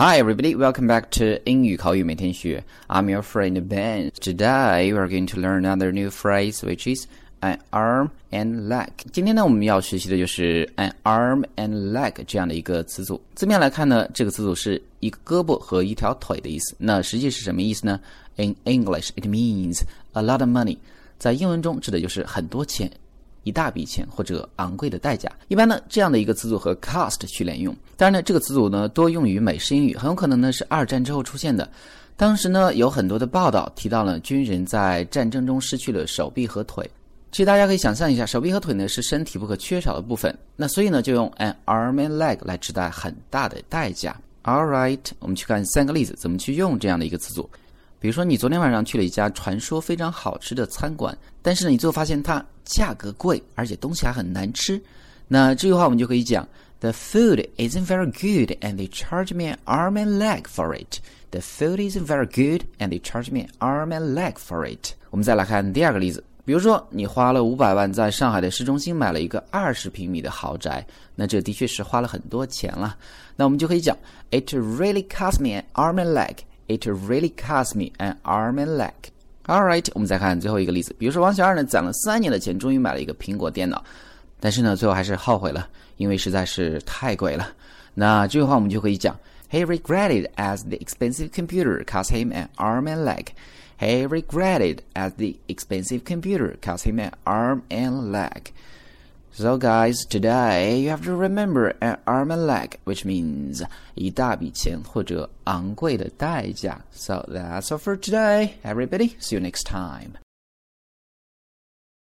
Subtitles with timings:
[0.00, 0.56] Hi, everybody.
[0.56, 2.64] Welcome back to 英语口语每天学.
[2.88, 4.10] I'm your friend Ben.
[4.12, 7.06] Today, we are going to learn another new phrase, which is
[7.40, 8.88] an arm and leg.
[9.12, 13.20] 今天呢，我们要学习的就是 an arm and leg 这样的一个词组。
[13.34, 16.74] 字面来看呢，这个词组是一个胳膊和一条腿的意思。
[16.78, 18.00] 那实际是什么意思呢？
[18.36, 19.82] In English, it means
[20.14, 20.78] a lot of money.
[21.18, 22.90] 在英文中指的就是很多钱。
[23.45, 25.31] 一大笔钱或者昂贵的代价。
[25.47, 27.73] 一般呢，这样的一个词组和 cost 去连用。
[27.95, 31.69] 当然呢，这个词组呢多用于美式英语，很有可能呢是二战之后出现的。
[32.17, 36.89] 当时呢有很多的报道提到了军人在战争中失去了手臂和腿。
[37.31, 40.37] 其实大家可以想象一下，手臂和腿呢是身体不可缺少的部分。
[40.55, 44.15] 那所以呢就用 an arm and leg 来指代很大的代价。
[44.43, 47.49] All right，我们去看三个例子，怎么去用这样的一个词组。
[47.99, 54.81] 比如说，你昨天晚上去了一家传说非常好吃的餐馆，但是呢，你最后发现它价格贵，而且东西还很难吃。
[55.27, 56.47] 那这句话我们就可以讲
[56.81, 60.99] ：The food isn't very good, and they charge me an arm and leg for it.
[61.31, 64.91] The food isn't very good, and they charge me an arm and leg for it.
[65.09, 72.95] 我们再来看第二个例子，比如说你花了五百万在上海的市中心买了一个二十平米的豪宅，那这的确是花了很多钱了。
[73.35, 73.97] 那我们就可以讲
[74.31, 76.37] ：It really cost me an arm and leg.
[76.67, 78.93] It really cost me an arm and leg.
[79.46, 80.94] All right，我们再看最后一个例子。
[80.98, 83.82] 比如说，王小二呢攒了三年的钱，终于买了一个苹果电脑，
[84.38, 87.52] 但是呢，最后还是后悔了，因为实在是太贵了。
[87.94, 89.18] 那这句话我们就可以讲：
[89.50, 93.26] He regretted as the expensive computer cost him an arm and leg.
[93.80, 98.52] He regretted as the expensive computer cost him an arm and leg.
[99.34, 103.62] So guys, today you have to remember an arm and leg, which means
[103.94, 106.78] 一大笔钱或者昂贵的代价.
[106.92, 109.14] So that's all for today, everybody.
[109.20, 110.18] See you next time.